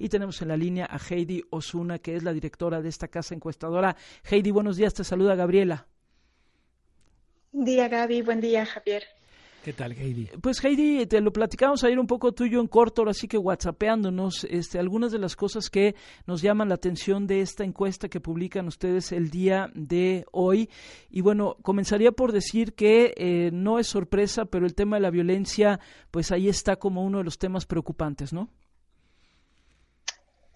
y 0.00 0.08
tenemos 0.08 0.40
en 0.42 0.48
la 0.48 0.56
línea 0.56 0.88
a 0.90 0.98
Heidi 0.98 1.44
Osuna, 1.50 1.98
que 1.98 2.16
es 2.16 2.24
la 2.24 2.32
directora 2.32 2.80
de 2.80 2.88
esta 2.88 3.08
casa 3.08 3.34
encuestadora. 3.34 3.94
Heidi, 4.28 4.50
buenos 4.50 4.76
días, 4.76 4.94
te 4.94 5.04
saluda 5.04 5.34
Gabriela. 5.36 5.86
Buen 7.52 7.66
día, 7.66 7.88
Gaby, 7.88 8.22
buen 8.22 8.40
día, 8.40 8.64
Javier. 8.64 9.04
¿Qué 9.62 9.74
tal, 9.74 9.92
Heidi? 9.92 10.30
Pues 10.40 10.64
Heidi, 10.64 11.04
te 11.04 11.20
lo 11.20 11.34
platicamos 11.34 11.84
ayer 11.84 11.98
un 11.98 12.06
poco 12.06 12.32
tuyo 12.32 12.60
en 12.60 12.66
corto, 12.66 13.06
así 13.06 13.28
que 13.28 13.36
whatsappeándonos, 13.36 14.44
este, 14.44 14.78
algunas 14.78 15.12
de 15.12 15.18
las 15.18 15.36
cosas 15.36 15.68
que 15.68 15.94
nos 16.26 16.40
llaman 16.40 16.70
la 16.70 16.76
atención 16.76 17.26
de 17.26 17.42
esta 17.42 17.62
encuesta 17.62 18.08
que 18.08 18.20
publican 18.20 18.68
ustedes 18.68 19.12
el 19.12 19.28
día 19.28 19.70
de 19.74 20.24
hoy. 20.32 20.70
Y 21.10 21.20
bueno, 21.20 21.58
comenzaría 21.60 22.12
por 22.12 22.32
decir 22.32 22.72
que 22.72 23.12
eh, 23.18 23.50
no 23.52 23.78
es 23.78 23.86
sorpresa, 23.86 24.46
pero 24.46 24.64
el 24.64 24.74
tema 24.74 24.96
de 24.96 25.02
la 25.02 25.10
violencia, 25.10 25.78
pues 26.10 26.32
ahí 26.32 26.48
está 26.48 26.76
como 26.76 27.04
uno 27.04 27.18
de 27.18 27.24
los 27.24 27.36
temas 27.36 27.66
preocupantes, 27.66 28.32
¿no? 28.32 28.48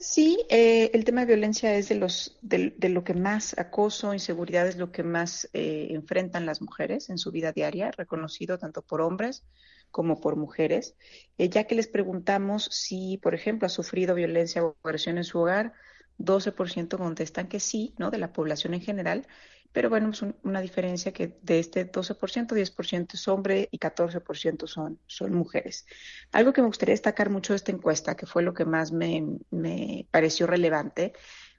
Sí, 0.07 0.45
eh, 0.50 0.91
el 0.93 1.02
tema 1.05 1.23
de 1.23 1.29
violencia 1.29 1.74
es 1.77 1.88
de, 1.88 1.95
los, 1.95 2.37
de, 2.42 2.74
lo 2.91 3.05
que 3.05 3.15
más 3.15 3.59
acoso, 3.59 4.12
inseguridad 4.12 4.69
es 4.69 4.77
lo 4.77 4.92
que 4.92 5.02
más 5.02 5.48
eh, 5.55 5.87
enfrentan 5.92 6.45
las 6.45 6.60
mujeres 6.60 7.09
en 7.09 7.16
su 7.16 7.30
vida 7.30 7.52
diaria, 7.52 7.91
reconocido 7.91 8.59
tanto 8.59 8.82
por 8.82 9.01
hombres 9.01 9.46
como 9.91 10.20
por 10.20 10.37
mujeres. 10.37 10.95
Eh, 11.38 11.48
ya 11.48 11.65
que 11.65 11.74
les 11.74 11.88
preguntamos 11.88 12.65
si, 12.65 13.16
por 13.16 13.34
ejemplo, 13.34 13.65
ha 13.65 13.70
sufrido 13.70 14.15
violencia 14.15 14.62
o 14.62 14.77
agresión 14.84 15.16
en 15.16 15.24
su 15.24 15.38
hogar, 15.38 15.73
12% 16.18 16.98
contestan 16.98 17.48
que 17.48 17.59
sí, 17.59 17.95
¿no? 17.96 18.10
De 18.10 18.18
la 18.18 18.30
población 18.30 18.74
en 18.74 18.82
general, 18.82 19.27
pero 19.74 19.91
bueno, 19.91 20.10
es 20.10 20.23
una 20.45 20.60
diferencia 20.60 21.12
que 21.12 21.37
de 21.42 21.59
este 21.59 21.91
12%, 21.91 22.55
10% 22.55 23.15
es 23.15 23.27
hombre 23.27 23.69
y 23.73 23.80
14% 23.80 24.69
son, 24.69 25.01
son 25.09 25.34
mujeres. 25.34 25.84
Algo 26.30 26.52
que 26.52 26.60
me 26.62 26.69
gustaría 26.69 26.92
destacar 26.92 27.28
mucho 27.28 27.52
de 27.52 27.56
esta 27.56 27.73
encuesta, 27.73 28.15
que 28.15 28.24
fue 28.24 28.45
lo 28.45 28.55
que 28.55 28.65
más 28.65 28.92
me, 28.92 29.27
me 29.51 30.06
pareció 30.12 30.46
relevante, 30.46 31.12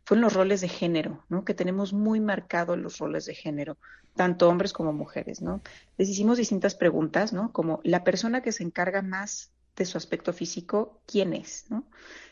fueron 0.06 0.22
los 0.22 0.34
roles 0.34 0.62
de 0.62 0.70
género, 0.70 1.26
¿no? 1.28 1.44
Que 1.44 1.54
tenemos 1.54 1.92
muy 1.92 2.22
marcados 2.22 2.78
los 2.78 3.00
roles 3.00 3.26
de 3.26 3.36
género, 3.36 3.78
tanto 4.16 4.48
hombres 4.48 4.72
como 4.72 4.94
mujeres, 4.94 5.42
¿no? 5.42 5.62
Les 5.98 6.08
hicimos 6.08 6.38
distintas 6.38 6.74
preguntas, 6.74 7.34
¿no? 7.34 7.52
Como 7.52 7.82
la 7.84 8.06
persona 8.06 8.42
que 8.42 8.54
se 8.54 8.64
encarga 8.64 9.02
más 9.02 9.52
de 9.76 9.86
su 9.86 9.98
aspecto 9.98 10.32
físico, 10.34 11.02
¿quién 11.06 11.34
es? 11.34 11.66
¿no? 11.70 11.86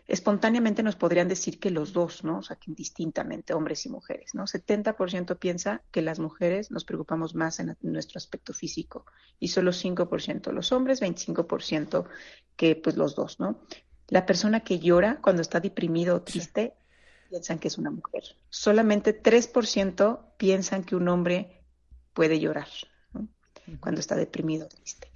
Espontáneamente 0.08 0.84
nos 0.84 0.96
podrían 0.96 1.28
decir 1.28 1.60
que 1.60 1.70
los 1.70 1.94
dos, 1.94 2.24
¿no? 2.24 2.40
O 2.40 2.44
sea, 2.44 2.58
que 2.58 2.72
indistintamente, 2.72 3.54
hombres 3.54 3.86
y 3.86 3.90
mujeres, 3.90 4.34
¿no? 4.34 4.44
70% 4.44 5.38
piensa 5.38 5.82
que 5.92 6.02
las 6.02 6.20
mujeres 6.20 6.72
nos 6.72 6.84
preocupamos 6.84 7.36
más 7.36 7.60
en, 7.60 7.78
nuestro 7.82 8.18
aspecto 8.18 8.54
físico 8.54 9.06
y 9.40 9.50
solo 9.50 9.72
5% 9.72 10.52
los 10.52 10.72
hombres, 10.72 11.02
25% 11.02 12.06
que 12.56 12.76
pues 12.76 12.98
los 12.98 13.16
dos, 13.16 13.40
¿no? 13.40 13.62
La 14.10 14.26
persona 14.26 14.62
que 14.62 14.80
llora 14.80 15.20
cuando 15.22 15.42
está 15.42 15.60
deprimido 15.60 16.18
o 16.18 16.22
triste 16.22 16.76
piensan 17.30 17.60
que 17.60 17.70
es 17.70 17.78
una 17.78 17.90
mujer. 17.90 18.24
Solamente 18.50 19.22
3% 19.22 20.20
piensan 20.38 20.84
que 20.84 20.96
un 20.96 21.08
hombre 21.08 21.64
puede 22.14 22.40
llorar, 22.40 22.68
¿no? 23.14 23.28
Cuando 23.80 24.02
está 24.02 24.16
deprimido 24.16 24.66
o 24.66 24.70
triste. 24.70 25.10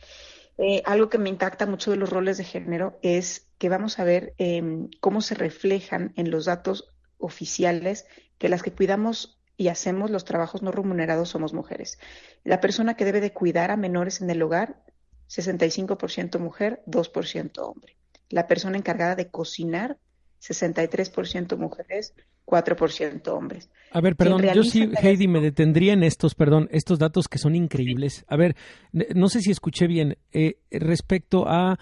Eh, 0.58 0.82
algo 0.86 1.10
que 1.10 1.20
me 1.20 1.30
impacta 1.30 1.66
mucho 1.66 1.92
de 1.92 1.98
los 1.98 2.10
roles 2.10 2.38
de 2.38 2.44
género 2.44 2.98
es 3.02 3.48
que 3.58 3.70
vamos 3.70 4.00
a 4.00 4.04
ver 4.04 4.34
em, 4.38 4.90
cómo 5.00 5.22
se 5.22 5.36
reflejan 5.36 6.14
en 6.16 6.32
los 6.32 6.46
datos 6.46 6.94
oficiales 7.20 8.06
que 8.38 8.50
las 8.50 8.64
que 8.64 8.74
cuidamos 8.74 9.40
y 9.56 9.68
hacemos 9.70 10.12
los 10.12 10.26
trabajos 10.26 10.62
no 10.62 10.72
remunerados 10.72 11.30
somos 11.30 11.54
mujeres. 11.54 12.00
La 12.44 12.62
persona 12.62 12.96
que 12.96 13.06
debe 13.06 13.22
de 13.22 13.34
cuidar 13.34 13.72
a 13.72 13.78
menores 13.78 14.22
en 14.22 14.30
el 14.30 14.42
hogar, 14.42 14.84
65% 15.30 16.40
mujer, 16.40 16.84
2% 16.86 17.60
hombre. 17.60 17.98
La 18.30 18.48
persona 18.48 18.78
encargada 18.78 19.16
de 19.16 19.30
cocinar, 19.30 19.98
63% 20.42 21.58
mujeres, 21.58 22.14
4% 22.48 23.28
hombres. 23.28 23.70
A 23.92 24.00
ver, 24.00 24.16
perdón, 24.16 24.42
yo 24.56 24.64
sí, 24.64 24.90
Heidi, 25.02 25.28
me 25.28 25.42
detendría 25.42 25.92
en 25.92 26.02
estos, 26.02 26.34
perdón, 26.34 26.70
estos 26.72 26.98
datos 26.98 27.28
que 27.28 27.38
son 27.38 27.56
increíbles. 27.56 28.24
A 28.30 28.38
ver, 28.38 28.56
no 28.94 29.28
sé 29.28 29.42
si 29.42 29.52
escuché 29.52 29.86
bien, 29.86 30.18
eh, 30.32 30.60
respecto 30.72 31.44
a, 31.46 31.78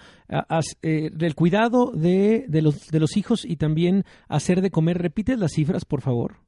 eh, 0.82 1.10
del 1.12 1.36
cuidado 1.36 1.92
de, 1.92 2.46
de, 2.48 2.62
los, 2.62 2.88
de 2.88 2.98
los 2.98 3.16
hijos 3.16 3.44
y 3.44 3.56
también 3.56 4.04
hacer 4.28 4.60
de 4.60 4.72
comer, 4.72 4.98
¿repites 4.98 5.38
las 5.38 5.52
cifras, 5.52 5.84
por 5.84 6.00
favor? 6.00 6.40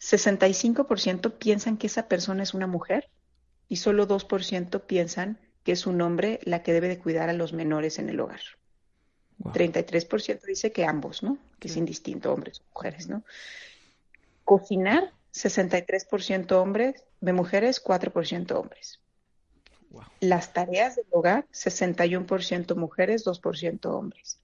65% 0.00 1.38
piensan 1.38 1.76
que 1.76 1.86
esa 1.86 2.08
persona 2.08 2.42
es 2.42 2.52
una 2.52 2.66
mujer 2.66 3.10
y 3.68 3.76
solo 3.76 4.08
2% 4.08 4.80
piensan 4.86 5.38
que 5.62 5.72
es 5.72 5.86
un 5.86 6.00
hombre 6.00 6.40
la 6.42 6.64
que 6.64 6.72
debe 6.72 6.88
de 6.88 6.98
cuidar 6.98 7.28
a 7.28 7.34
los 7.34 7.52
menores 7.52 8.00
en 8.00 8.08
el 8.08 8.18
hogar. 8.18 8.40
33% 9.42 10.42
dice 10.42 10.72
que 10.72 10.84
ambos, 10.84 11.22
¿no? 11.22 11.38
Que 11.58 11.68
es 11.68 11.76
indistinto, 11.76 12.32
hombres 12.32 12.60
o 12.60 12.64
mujeres, 12.74 13.08
¿no? 13.08 13.24
Cocinar, 14.44 15.12
63% 15.32 16.52
hombres, 16.52 17.04
de 17.20 17.32
mujeres, 17.32 17.82
4% 17.82 18.52
hombres. 18.52 19.00
Las 20.20 20.52
tareas 20.52 20.96
del 20.96 21.06
hogar, 21.10 21.46
61% 21.52 22.76
mujeres, 22.76 23.24
2% 23.24 23.86
hombres. 23.86 24.38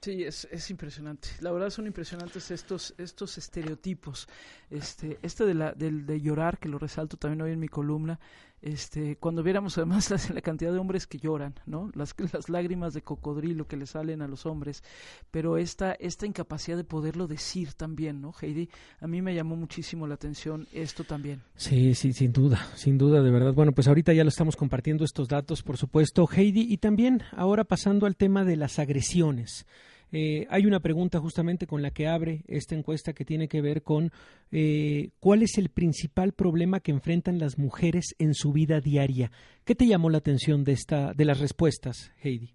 Sí, 0.00 0.24
es, 0.24 0.48
es, 0.50 0.70
impresionante. 0.70 1.28
La 1.40 1.52
verdad 1.52 1.68
son 1.68 1.86
impresionantes 1.86 2.50
estos 2.50 2.94
estos 2.96 3.36
estereotipos. 3.36 4.28
Este 4.70 5.18
este 5.20 5.44
de 5.44 5.52
la 5.52 5.72
del 5.72 6.06
de 6.06 6.22
llorar 6.22 6.58
que 6.58 6.70
lo 6.70 6.78
resalto 6.78 7.18
también 7.18 7.42
hoy 7.42 7.52
en 7.52 7.60
mi 7.60 7.68
columna 7.68 8.18
este, 8.62 9.16
cuando 9.16 9.42
viéramos 9.42 9.78
además 9.78 10.10
la, 10.34 10.40
cantidad 10.40 10.72
de 10.72 10.78
hombres 10.78 11.06
que 11.06 11.18
lloran, 11.18 11.54
¿no? 11.66 11.90
Las, 11.94 12.14
las 12.32 12.48
lágrimas 12.48 12.94
de 12.94 13.02
cocodrilo 13.02 13.66
que 13.66 13.76
le 13.76 13.86
salen 13.86 14.22
a 14.22 14.28
los 14.28 14.46
hombres, 14.46 14.82
pero 15.30 15.56
esta, 15.56 15.92
esta 15.92 16.26
incapacidad 16.26 16.76
de 16.76 16.84
poderlo 16.84 17.26
decir 17.26 17.74
también, 17.74 18.20
¿no, 18.20 18.34
Heidi? 18.40 18.68
A 19.00 19.06
mí 19.06 19.22
me 19.22 19.34
llamó 19.34 19.56
muchísimo 19.56 20.06
la 20.06 20.14
atención 20.14 20.66
esto 20.72 21.04
también. 21.04 21.42
Sí, 21.56 21.94
sí, 21.94 22.12
sin 22.12 22.32
duda, 22.32 22.66
sin 22.74 22.98
duda, 22.98 23.22
de 23.22 23.30
verdad. 23.30 23.54
Bueno, 23.54 23.72
pues 23.72 23.88
ahorita 23.88 24.12
ya 24.12 24.24
lo 24.24 24.28
estamos 24.28 24.56
compartiendo 24.56 25.04
estos 25.04 25.28
datos, 25.28 25.62
por 25.62 25.76
supuesto, 25.76 26.28
Heidi, 26.30 26.66
y 26.72 26.78
también 26.78 27.22
ahora 27.32 27.64
pasando 27.64 28.06
al 28.06 28.16
tema 28.16 28.44
de 28.44 28.56
las 28.56 28.78
agresiones. 28.78 29.66
Eh, 30.12 30.46
hay 30.50 30.66
una 30.66 30.80
pregunta 30.80 31.20
justamente 31.20 31.66
con 31.66 31.82
la 31.82 31.92
que 31.92 32.08
abre 32.08 32.42
esta 32.48 32.74
encuesta 32.74 33.12
que 33.12 33.24
tiene 33.24 33.48
que 33.48 33.60
ver 33.60 33.82
con 33.82 34.12
eh, 34.50 35.10
cuál 35.20 35.42
es 35.42 35.56
el 35.56 35.68
principal 35.68 36.32
problema 36.32 36.80
que 36.80 36.90
enfrentan 36.90 37.38
las 37.38 37.58
mujeres 37.58 38.14
en 38.18 38.34
su 38.34 38.52
vida 38.52 38.80
diaria. 38.80 39.30
¿Qué 39.64 39.74
te 39.74 39.86
llamó 39.86 40.10
la 40.10 40.18
atención 40.18 40.64
de 40.64 40.72
esta, 40.72 41.12
de 41.14 41.24
las 41.24 41.38
respuestas, 41.38 42.12
Heidi? 42.22 42.54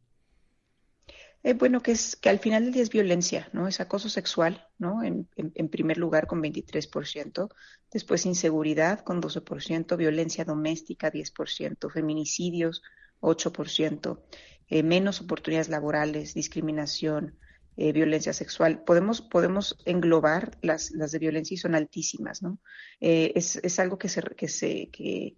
Eh, 1.43 1.53
bueno, 1.53 1.81
que 1.81 1.91
es 1.91 2.15
que 2.15 2.29
al 2.29 2.39
final 2.39 2.65
del 2.65 2.73
día 2.73 2.81
es 2.81 2.89
violencia, 2.89 3.47
¿no? 3.53 3.67
Es 3.67 3.79
acoso 3.79 4.09
sexual, 4.09 4.67
¿no? 4.79 5.03
En, 5.03 5.29
en, 5.35 5.69
primer 5.69 5.97
lugar 5.97 6.25
con 6.25 6.41
23%, 6.41 7.49
después 7.91 8.25
inseguridad 8.25 9.01
con 9.01 9.21
12%, 9.21 9.95
violencia 9.95 10.43
doméstica 10.43 11.11
10%, 11.11 11.91
feminicidios 11.91 12.81
8%, 13.21 14.19
menos 14.83 15.21
oportunidades 15.21 15.69
laborales, 15.69 16.33
discriminación, 16.33 17.37
eh, 17.77 17.91
violencia 17.91 18.31
sexual. 18.31 18.83
Podemos, 18.85 19.21
podemos 19.21 19.77
englobar 19.83 20.57
las, 20.61 20.91
las 20.91 21.11
de 21.11 21.19
violencia 21.19 21.55
y 21.55 21.57
son 21.57 21.75
altísimas, 21.75 22.41
¿no? 22.41 22.59
Eh, 23.01 23.33
es, 23.35 23.57
es, 23.57 23.79
algo 23.79 23.97
que, 23.97 24.07
se, 24.07 24.21
que, 24.21 24.47
se, 24.47 24.89
que, 24.91 25.35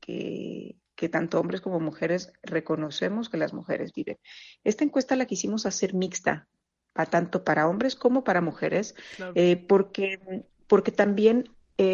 que, 0.95 1.09
tanto 1.09 1.39
hombres 1.39 1.61
como 1.61 1.79
mujeres 1.79 2.31
reconocemos 2.43 3.29
que 3.29 3.37
las 3.37 3.53
mujeres 3.53 3.91
viven. 3.91 4.19
Esta 4.63 4.83
encuesta 4.83 5.15
la 5.15 5.25
quisimos 5.25 5.65
hacer 5.65 5.95
mixta, 5.95 6.47
a 6.93 7.07
tanto 7.07 7.43
para 7.43 7.67
hombres 7.67 7.95
como 7.95 8.23
para 8.23 8.41
mujeres, 8.41 8.93
eh, 9.33 9.57
porque, 9.67 10.45
porque 10.67 10.91
también 10.91 11.49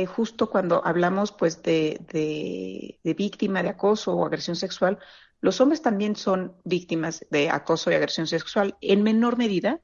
justo 0.07 0.49
cuando 0.49 0.85
hablamos 0.85 1.33
pues 1.33 1.61
de, 1.61 1.99
de, 2.11 2.99
de, 3.03 3.13
víctima 3.13 3.63
de 3.63 3.69
acoso 3.69 4.13
o 4.15 4.25
agresión 4.25 4.55
sexual, 4.55 4.97
los 5.39 5.59
hombres 5.59 5.81
también 5.81 6.15
son 6.15 6.55
víctimas 6.63 7.25
de 7.29 7.49
acoso 7.49 7.91
y 7.91 7.95
agresión 7.95 8.27
sexual 8.27 8.77
en 8.79 9.03
menor 9.03 9.37
medida, 9.37 9.81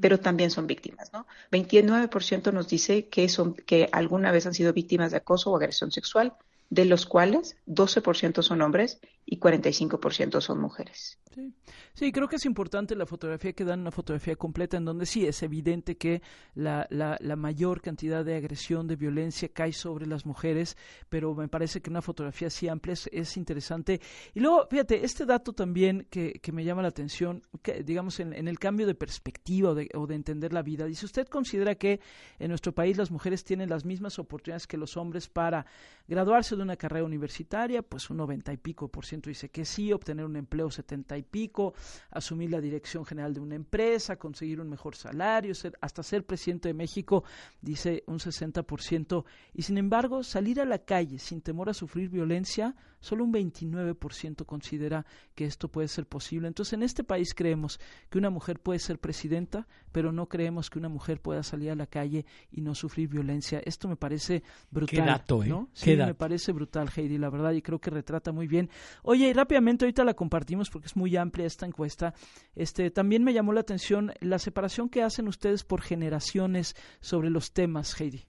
pero 0.00 0.18
también 0.18 0.50
son 0.50 0.66
víctimas, 0.66 1.12
¿no? 1.12 1.26
29% 1.52 2.52
nos 2.52 2.68
dice 2.68 3.08
que 3.08 3.28
son 3.28 3.54
que 3.54 3.88
alguna 3.92 4.32
vez 4.32 4.46
han 4.46 4.54
sido 4.54 4.72
víctimas 4.72 5.10
de 5.10 5.18
acoso 5.18 5.50
o 5.50 5.56
agresión 5.56 5.92
sexual, 5.92 6.34
de 6.70 6.84
los 6.84 7.06
cuales 7.06 7.56
12% 7.66 8.42
son 8.42 8.62
hombres 8.62 9.00
y 9.24 9.38
45% 9.38 10.40
son 10.40 10.60
mujeres. 10.60 11.18
Sí. 11.32 11.54
sí, 11.94 12.10
creo 12.10 12.26
que 12.26 12.34
es 12.34 12.44
importante 12.44 12.96
la 12.96 13.06
fotografía 13.06 13.52
que 13.52 13.64
dan 13.64 13.82
una 13.82 13.92
fotografía 13.92 14.34
completa 14.34 14.76
en 14.76 14.84
donde 14.84 15.06
sí 15.06 15.24
es 15.24 15.44
evidente 15.44 15.96
que 15.96 16.22
la, 16.56 16.88
la, 16.90 17.16
la, 17.20 17.36
mayor 17.36 17.80
cantidad 17.80 18.24
de 18.24 18.34
agresión, 18.34 18.88
de 18.88 18.96
violencia 18.96 19.48
cae 19.48 19.72
sobre 19.72 20.08
las 20.08 20.26
mujeres, 20.26 20.76
pero 21.08 21.32
me 21.36 21.46
parece 21.46 21.80
que 21.80 21.88
una 21.88 22.02
fotografía 22.02 22.48
así 22.48 22.66
amplia 22.66 22.94
es, 23.12 23.36
interesante. 23.36 24.00
Y 24.34 24.40
luego, 24.40 24.66
fíjate, 24.68 25.04
este 25.04 25.24
dato 25.24 25.52
también 25.52 26.08
que, 26.10 26.32
que 26.42 26.50
me 26.50 26.64
llama 26.64 26.82
la 26.82 26.88
atención, 26.88 27.44
que, 27.62 27.84
digamos, 27.84 28.18
en, 28.18 28.32
en, 28.32 28.48
el 28.48 28.58
cambio 28.58 28.88
de 28.88 28.96
perspectiva 28.96 29.70
o 29.70 29.74
de, 29.76 29.88
o 29.94 30.08
de 30.08 30.16
entender 30.16 30.52
la 30.52 30.62
vida, 30.62 30.84
dice, 30.86 31.06
¿usted 31.06 31.28
considera 31.28 31.76
que 31.76 32.00
en 32.40 32.48
nuestro 32.48 32.72
país 32.72 32.96
las 32.96 33.12
mujeres 33.12 33.44
tienen 33.44 33.70
las 33.70 33.84
mismas 33.84 34.18
oportunidades 34.18 34.66
que 34.66 34.76
los 34.76 34.96
hombres 34.96 35.28
para 35.28 35.64
graduarse 36.08 36.56
de 36.56 36.62
una 36.62 36.74
carrera 36.74 37.04
universitaria? 37.04 37.82
Pues 37.82 38.10
un 38.10 38.16
noventa 38.16 38.52
y 38.52 38.56
pico 38.56 38.88
por 38.88 39.06
ciento 39.06 39.19
60% 39.22 39.28
dice 39.28 39.48
que 39.48 39.64
sí, 39.64 39.92
obtener 39.92 40.24
un 40.24 40.36
empleo 40.36 40.70
70 40.70 41.16
y 41.18 41.22
pico, 41.22 41.74
asumir 42.10 42.50
la 42.50 42.60
dirección 42.60 43.04
general 43.04 43.34
de 43.34 43.40
una 43.40 43.54
empresa, 43.54 44.16
conseguir 44.16 44.60
un 44.60 44.68
mejor 44.68 44.96
salario, 44.96 45.52
hasta 45.80 46.02
ser 46.02 46.24
presidente 46.24 46.68
de 46.68 46.74
México, 46.74 47.24
dice 47.60 48.02
un 48.06 48.18
60%, 48.18 49.24
y 49.54 49.62
sin 49.62 49.78
embargo 49.78 50.22
salir 50.22 50.60
a 50.60 50.64
la 50.64 50.78
calle 50.78 51.18
sin 51.18 51.40
temor 51.40 51.68
a 51.68 51.74
sufrir 51.74 52.08
violencia, 52.08 52.74
solo 53.00 53.24
un 53.24 53.32
29% 53.32 54.44
considera 54.44 55.06
que 55.34 55.44
esto 55.44 55.68
puede 55.68 55.88
ser 55.88 56.06
posible. 56.06 56.48
Entonces 56.48 56.74
en 56.74 56.82
este 56.82 57.02
país 57.02 57.34
creemos 57.34 57.80
que 58.08 58.18
una 58.18 58.30
mujer 58.30 58.60
puede 58.60 58.78
ser 58.78 58.98
presidenta, 58.98 59.66
pero 59.92 60.12
no 60.12 60.28
creemos 60.28 60.70
que 60.70 60.78
una 60.78 60.88
mujer 60.88 61.20
pueda 61.20 61.42
salir 61.42 61.70
a 61.70 61.74
la 61.74 61.86
calle 61.86 62.26
y 62.52 62.60
no 62.60 62.74
sufrir 62.74 63.08
violencia. 63.08 63.60
Esto 63.64 63.88
me 63.88 63.96
parece 63.96 64.42
brutal. 64.70 64.98
Qué 64.98 65.04
dato, 65.04 65.42
¿eh? 65.42 65.48
¿no? 65.48 65.68
Sí, 65.72 65.96
me 65.96 66.14
parece 66.14 66.52
brutal, 66.52 66.90
Heidi, 66.94 67.18
la 67.18 67.30
verdad, 67.30 67.52
y 67.52 67.62
creo 67.62 67.80
que 67.80 67.90
retrata 67.90 68.32
muy 68.32 68.46
bien. 68.46 68.70
Oye, 69.02 69.28
y 69.28 69.32
rápidamente 69.32 69.84
ahorita 69.84 70.04
la 70.04 70.14
compartimos 70.14 70.70
porque 70.70 70.88
es 70.88 70.96
muy 70.96 71.16
amplia 71.16 71.46
esta 71.46 71.66
encuesta. 71.66 72.14
Este, 72.54 72.90
también 72.90 73.24
me 73.24 73.32
llamó 73.32 73.52
la 73.52 73.60
atención 73.60 74.12
la 74.20 74.38
separación 74.38 74.88
que 74.88 75.02
hacen 75.02 75.28
ustedes 75.28 75.64
por 75.64 75.82
generaciones 75.82 76.76
sobre 77.00 77.30
los 77.30 77.52
temas, 77.52 78.00
Heidi. 78.00 78.26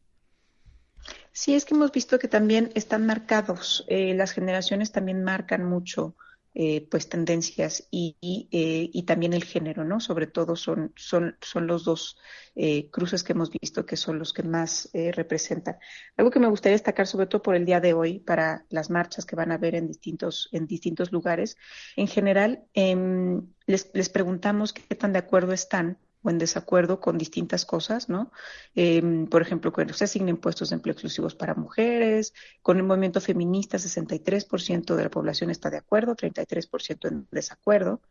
Sí, 1.31 1.55
es 1.55 1.65
que 1.65 1.73
hemos 1.73 1.91
visto 1.91 2.19
que 2.19 2.27
también 2.27 2.71
están 2.75 3.05
marcados, 3.05 3.85
eh, 3.87 4.13
las 4.13 4.31
generaciones 4.31 4.91
también 4.91 5.23
marcan 5.23 5.63
mucho 5.65 6.15
eh, 6.53 6.85
pues 6.91 7.07
tendencias 7.07 7.87
y, 7.91 8.17
eh, 8.51 8.89
y, 8.91 9.03
también 9.03 9.31
el 9.31 9.45
género, 9.45 9.85
¿no? 9.85 10.01
Sobre 10.01 10.27
todo 10.27 10.57
son, 10.57 10.91
son, 10.97 11.37
son 11.41 11.65
los 11.65 11.85
dos 11.85 12.17
eh, 12.55 12.89
cruces 12.91 13.23
que 13.23 13.31
hemos 13.31 13.49
visto 13.51 13.85
que 13.85 13.95
son 13.95 14.19
los 14.19 14.33
que 14.33 14.43
más 14.43 14.89
representan. 15.13 15.77
Algo 16.17 16.29
que 16.29 16.39
me 16.41 16.49
gustaría 16.49 16.73
destacar, 16.73 17.07
sobre 17.07 17.27
todo 17.27 17.41
por 17.41 17.55
el 17.55 17.65
día 17.65 17.79
de 17.79 17.93
hoy, 17.93 18.19
para 18.19 18.65
las 18.69 18.89
marchas 18.89 19.25
que 19.25 19.37
van 19.37 19.51
a 19.51 19.55
haber 19.55 19.75
en 19.75 19.87
distintos, 19.87 20.49
en 20.51 20.67
distintos 20.67 21.13
lugares, 21.13 21.55
en 21.95 22.07
general, 22.07 22.65
em, 22.73 23.47
les, 23.65 23.89
les 23.93 24.09
preguntamos 24.09 24.73
qué 24.73 24.95
tan 24.95 25.13
de 25.13 25.19
acuerdo 25.19 25.53
están 25.53 25.97
o 26.23 26.29
en 26.29 26.37
desacuerdo 26.37 26.99
con 26.99 27.17
distintas 27.17 27.65
cosas, 27.65 28.09
¿no? 28.09 28.31
Em, 28.75 29.27
por 29.27 29.41
ejemplo, 29.41 29.71
cuando 29.73 29.93
se 29.93 30.05
asignen 30.05 30.37
puestos 30.37 30.69
de 30.69 30.75
empleo 30.75 30.93
exclusivos 30.93 31.35
para 31.35 31.55
mujeres, 31.55 32.33
con 32.61 32.77
el 32.77 32.83
movimiento 32.83 33.21
feminista, 33.21 33.77
63% 33.77 34.95
de 34.95 35.03
la 35.03 35.09
población 35.09 35.49
está 35.49 35.69
de 35.69 35.77
acuerdo, 35.77 36.15
33% 36.15 37.07
en 37.07 37.27
desacuerdo, 37.31 38.01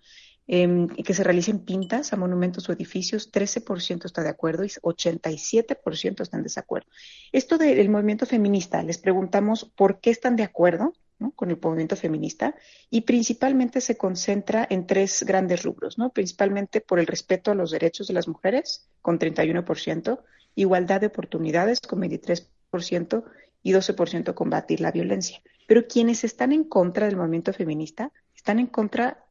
eh, 0.53 0.89
que 1.05 1.15
se 1.15 1.23
realicen 1.23 1.61
pintas 1.61 2.13
a 2.13 2.17
monumentos 2.17 2.69
o 2.69 2.73
edificios, 2.73 3.31
13% 3.31 4.07
está 4.07 4.23
de 4.23 4.31
acuerdo 4.31 4.65
y 4.65 4.69
87% 4.69 6.23
está 6.23 6.37
en 6.37 6.43
desacuerdo. 6.43 6.89
Esto 7.31 7.57
del 7.57 7.89
movimiento 7.89 8.27
feminista, 8.27 8.83
les 8.83 8.99
preguntamos 8.99 9.71
por 9.77 10.01
qué 10.01 10.11
están 10.11 10.35
de 10.35 10.43
acuerdo, 10.43 10.93
con 11.37 11.51
el 11.51 11.59
movimiento 11.61 11.97
feminista 11.97 12.55
y 12.91 13.03
principalmente 13.03 13.81
se 13.81 13.97
concentra 13.97 14.67
en 14.69 14.87
tres 14.87 15.23
grandes 15.27 15.63
rubros, 15.63 15.99
¿no? 15.99 16.11
principalmente 16.11 16.81
por 16.81 16.99
el 16.99 17.07
respeto 17.07 17.51
a 17.51 17.55
los 17.55 17.71
derechos 17.71 18.09
de 18.09 18.15
las 18.15 18.29
mujeres, 18.29 18.89
con 19.03 19.19
31%, 19.19 20.21
igualdad 20.55 21.01
de 21.01 21.09
oportunidades, 21.09 21.81
con 21.81 22.01
23%, 22.01 23.25
y 23.63 23.73
12% 23.73 24.35
combatir 24.35 24.81
la 24.81 24.91
violencia. 24.91 25.43
Pero 25.67 25.87
quienes 25.87 26.25
están 26.25 26.53
en 26.53 26.65
contra 26.65 27.07
del 27.07 27.17
movimiento 27.17 27.53
feminista 27.53 28.11
están 28.35 28.59
en 28.59 28.67
contra 28.67 29.25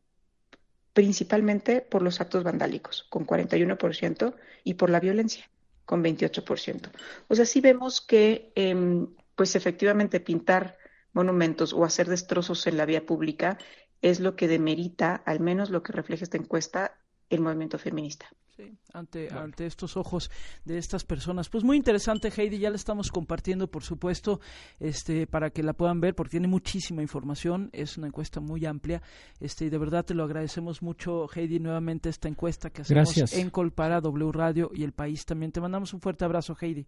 principalmente 0.94 1.81
por 1.81 2.01
los 2.01 2.19
actos 2.21 2.44
vandálicos, 2.44 3.07
con 3.09 3.25
41%, 3.25 4.35
y 4.63 4.74
por 4.74 4.89
la 4.89 5.00
violencia, 5.00 5.50
con 5.85 6.03
28%. 6.03 6.92
O 7.27 7.35
sea, 7.35 7.45
sí 7.45 7.62
vemos 7.62 8.01
que, 8.01 8.51
em, 8.56 9.07
pues 9.35 9.56
efectivamente, 9.56 10.19
pintar 10.19 10.77
monumentos 11.13 11.73
o 11.73 11.83
hacer 11.83 12.07
destrozos 12.07 12.67
en 12.67 12.77
la 12.77 12.85
vía 12.85 13.06
pública 13.06 13.57
es 14.01 14.19
lo 14.19 14.35
que 14.35 14.47
demerita, 14.47 15.15
al 15.25 15.39
menos 15.39 15.69
lo 15.69 15.83
que 15.83 15.94
refleja 15.94 16.23
esta 16.23 16.38
encuesta, 16.38 16.97
el 17.29 17.41
movimiento 17.41 17.77
feminista. 17.77 18.27
Sí, 18.56 18.77
ante, 18.91 19.29
ante 19.33 19.65
estos 19.65 19.95
ojos 19.95 20.29
de 20.65 20.77
estas 20.77 21.06
personas. 21.06 21.47
Pues 21.47 21.63
muy 21.63 21.77
interesante, 21.77 22.29
Heidi, 22.35 22.59
ya 22.59 22.69
la 22.69 22.75
estamos 22.75 23.09
compartiendo, 23.09 23.71
por 23.71 23.83
supuesto, 23.83 24.41
este, 24.81 25.27
para 25.27 25.50
que 25.50 25.63
la 25.63 25.71
puedan 25.71 26.01
ver, 26.01 26.13
porque 26.13 26.31
tiene 26.31 26.50
muchísima 26.50 27.01
información, 27.01 27.69
es 27.71 27.97
una 27.97 28.07
encuesta 28.07 28.41
muy 28.41 28.65
amplia, 28.65 29.01
este, 29.39 29.65
y 29.65 29.69
de 29.69 29.77
verdad 29.77 30.03
te 30.03 30.13
lo 30.13 30.25
agradecemos 30.25 30.81
mucho, 30.81 31.29
Heidi, 31.33 31.59
nuevamente 31.59 32.09
esta 32.09 32.27
encuesta 32.27 32.69
que 32.69 32.81
hacemos 32.81 33.33
en 33.33 33.50
Colpara, 33.50 34.01
W 34.01 34.31
Radio 34.33 34.71
y 34.73 34.83
El 34.83 34.91
País 34.91 35.25
también. 35.25 35.53
Te 35.53 35.61
mandamos 35.61 35.94
un 35.94 36.01
fuerte 36.01 36.25
abrazo, 36.25 36.57
Heidi. 36.59 36.85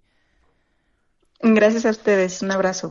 Gracias 1.42 1.86
a 1.86 1.92
ustedes, 1.92 2.42
un 2.42 2.52
abrazo. 2.52 2.90